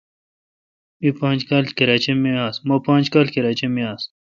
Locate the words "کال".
1.49-1.65